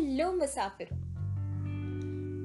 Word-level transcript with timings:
मुसाफिर। 0.00 0.88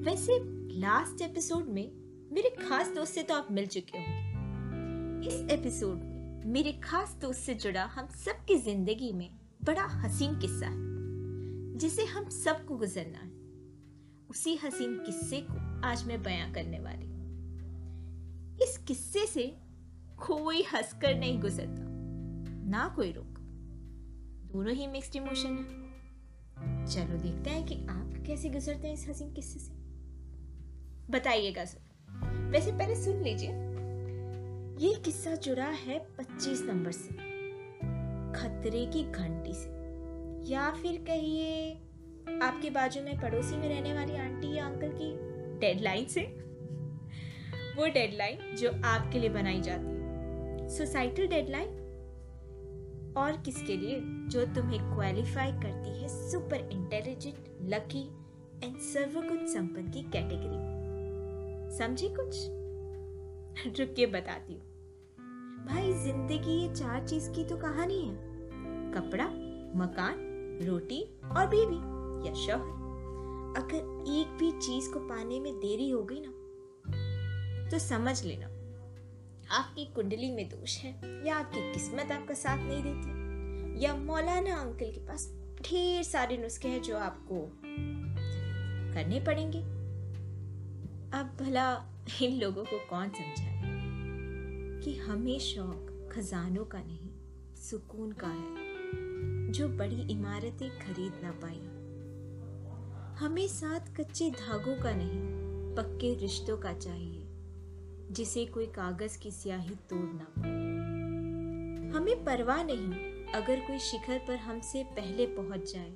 वैसे 0.04 0.38
last 0.78 1.22
episode 1.22 1.66
में 1.66 1.90
मेरे 2.32 2.50
खास 2.50 2.88
दोस्त 2.88 3.14
से 3.14 3.22
तो 3.22 3.34
आप 3.34 3.48
मिल 3.50 3.66
चुके 3.66 3.98
होंगे। 3.98 5.28
इस 5.28 5.50
एपिसोड 5.50 5.94
में 5.94 6.44
मेरे 6.44 6.72
खास 6.72 7.16
दोस्त 7.20 7.40
से 7.40 7.54
जुड़ा 7.54 7.84
हम 7.84 8.08
सबकी 8.16 8.56
ज़िंदगी 8.56 9.12
में 9.12 9.30
बड़ा 9.64 9.84
हसीन 9.84 10.38
किस्सा 10.38 10.66
है, 10.66 11.78
जिसे 11.78 12.04
हम 12.04 12.28
सबको 12.28 12.76
गुजरना 12.76 13.18
है। 13.18 13.32
उसी 14.30 14.56
हसीन 14.56 14.98
किस्से 14.98 15.40
को 15.40 15.86
आज 15.86 16.06
मैं 16.06 16.22
बयां 16.22 16.52
करने 16.52 16.80
वाली 16.80 17.06
हूँ। 17.06 17.22
इस 18.62 18.76
किस्से 18.78 19.26
से 19.26 19.46
कोई 20.26 20.62
हंसकर 20.62 21.14
नहीं 21.14 21.40
गुजरता, 21.40 21.82
ना 22.70 22.92
कोई 22.96 23.12
रोक। 23.12 23.38
दोनों 24.52 24.74
ही 24.74 24.86
मिक्स्ड 24.86 25.16
इमोशन 25.16 25.48
है। 25.48 25.93
चलो 26.62 27.18
देखते 27.18 27.50
हैं 27.50 27.66
कि 27.66 27.86
आप 27.90 28.24
कैसे 28.26 28.50
गुजरते 28.50 28.88
हैं 28.88 28.94
इस 28.94 29.08
हसीन 29.08 29.32
किस्से 29.32 29.58
से। 29.58 29.72
बताइएगा 31.10 31.64
सर। 31.64 31.80
वैसे 32.50 32.72
पहले 32.72 32.94
सुन 32.94 33.22
लीजिए। 33.22 33.50
ये 34.88 34.94
किस्सा 34.94 35.34
जुड़ा 35.34 35.64
है 35.64 35.98
25 35.98 36.62
नंबर 36.62 36.92
से। 36.92 37.08
खतरे 38.40 38.86
की 38.86 39.12
घंटी 39.12 39.52
से। 39.52 39.74
या 40.52 40.70
फिर 40.70 41.04
कहिए, 41.06 41.74
आपके 42.42 42.70
बाजू 42.70 43.02
में 43.02 43.20
पड़ोसी 43.20 43.56
में 43.56 43.68
रहने 43.68 43.94
वाली 43.94 44.16
आंटी 44.16 44.56
या 44.56 44.66
अंकल 44.66 44.88
की 44.88 45.16
डेडलाइन 45.58 46.04
से। 46.04 46.20
वो 47.76 47.86
डेडलाइन 47.86 48.56
जो 48.56 48.70
आपके 48.84 49.18
लिए 49.18 49.28
बनाई 49.28 49.60
जाती 49.60 49.86
है। 49.86 50.68
सोसाइटल 50.68 51.26
डेडलाइन 51.26 51.83
और 53.16 53.36
किसके 53.36 53.76
लिए? 53.76 54.00
जो 54.04 54.44
तुम्हें 54.44 54.94
क्वालिफाई 54.94 55.52
करती 55.52 56.02
है 56.02 56.30
सुपर 56.30 56.56
इंटेलिजेंट 56.56 57.36
लकी 57.62 58.08
एंड 58.64 58.78
सर्वगुण 58.78 59.46
संपन्न 59.46 59.90
की 59.90 60.02
कैटेगरी 60.02 60.74
समझी 61.78 62.08
कुछ? 62.08 62.46
रुक 63.80 63.94
के 63.94 64.06
बताती 64.06 64.52
हूँ। 64.52 64.62
भाई, 65.66 65.92
ज़िंदगी 65.92 66.68
ये 66.68 66.74
चार 66.74 67.08
चीज़ 67.08 67.30
की 67.30 67.44
तो 67.44 67.56
कहानी 67.56 68.02
है। 68.02 68.14
कपड़ा, 68.92 69.26
मकान, 69.76 70.14
रोटी 70.62 71.02
और 71.36 71.46
बीवी 71.46 71.94
या 72.28 72.34
शौहर। 72.34 72.84
अगर 73.56 74.04
एक 74.12 74.36
भी 74.38 74.50
चीज़ 74.52 74.90
को 74.92 75.00
पाने 75.00 75.40
में 75.40 75.56
देरी 75.56 75.90
हो 75.90 76.02
गई 76.04 76.20
ना 76.26 76.30
तो 77.70 77.78
समझ 77.78 78.24
लेना। 78.24 78.53
आपकी 79.50 79.84
कुंडली 79.84 80.30
में 80.30 80.48
दोष 80.48 80.76
है, 80.78 80.90
या 81.26 81.36
आपकी 81.36 81.72
किस्मत 81.72 82.12
आपका 82.12 82.34
साथ 82.34 82.58
नहीं 82.58 82.82
देती, 82.82 83.84
या 83.84 83.94
मौलाना 83.96 84.56
अंकल 84.56 84.92
के 84.92 85.00
पास 85.00 85.28
ढेर 85.62 86.02
सारे 86.02 86.36
नुस्खे 86.36 86.68
हैं 86.68 86.82
जो 86.82 86.96
आपको 86.98 87.40
करने 88.94 89.20
पड़ेंगे। 89.20 89.58
अब 91.18 91.36
भला 91.40 91.66
इन 92.22 92.40
लोगों 92.40 92.64
को 92.64 92.78
कौन 92.90 93.08
समझाए 93.08 93.62
कि 94.84 94.96
हमें 94.98 95.38
शौक 95.38 96.10
खजानों 96.12 96.64
का 96.64 96.78
नहीं, 96.78 97.08
सुकून 97.56 98.12
का 98.12 98.28
है, 98.28 99.52
जो 99.52 99.68
बड़ी 99.68 100.00
इमारतें 100.12 100.68
खरीद 100.78 101.20
ना 101.22 101.30
पाई। 101.44 101.60
हमें 103.16 103.46
साथ 103.48 103.94
कच्चे 103.96 104.30
धागों 104.30 104.76
का 104.82 104.92
नहीं, 104.94 105.20
पक्के 105.74 106.14
रिश्तों 106.14 106.56
का 106.56 106.72
चाहिए। 106.72 107.23
जिसे 108.10 108.46
कोई 108.46 108.66
कागज़ 108.66 109.18
की 109.18 109.30
स्याही 109.30 109.74
तोड़ 109.74 110.12
ना 110.12 110.26
पाए। 110.38 110.74
हमें 111.90 112.24
परवाह 112.24 112.62
नहीं 112.64 113.14
अगर 113.32 113.60
कोई 113.60 113.78
शिखर 113.78 114.18
पर 114.18 114.36
हमसे 114.36 114.84
पहले 114.84 115.26
पहुँच 115.26 115.74
जाए। 115.74 115.94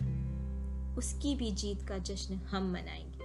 उसकी 0.96 1.36
भी 1.36 1.50
जीत 1.50 1.82
का 1.82 1.98
जश्न 1.98 2.34
हम 2.34 2.72
मनाएँगे। 2.72 3.18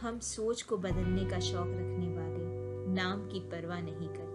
हम 0.00 0.18
सोच 0.18 0.62
को 0.62 0.76
बदलने 0.76 1.24
का 1.24 1.40
शौक 1.40 1.66
रखने 1.66 2.06
वाले 2.06 2.42
नाम 2.92 3.28
की 3.28 3.40
परवाह 3.40 3.80
नहीं 3.80 4.08
करते। 4.08 4.32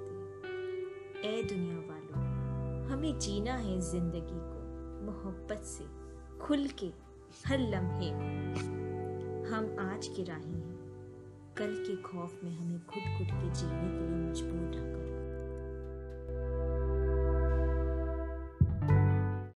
ए 1.30 1.44
दुनिया 1.44 1.76
वालों, 1.76 2.22
हमें 2.90 3.20
जीना 3.20 3.54
है 3.54 3.82
ज़िंदगी 3.82 4.22
को 4.22 4.58
मोहब्बत 5.06 5.58
से 5.58 5.86
खुल 6.40 6.68
के 6.68 6.92
हर 7.46 7.60
लम्हे। 7.60 8.10
हम 9.50 9.76
आज 9.80 10.08
के 10.08 10.24
राही 10.24 10.52
हैं। 10.52 10.77
कल 11.58 11.74
के 11.88 11.96
खौफ 12.02 12.40
में 12.44 12.52
हमें 12.58 12.80
खुद 12.90 13.04
खुद 13.18 13.28
के 13.28 13.50
जीने 13.60 13.88
के 13.94 14.08
लिए 14.08 14.18
मजबूर 14.30 14.62
ना 14.76 14.82
करो 14.94 15.17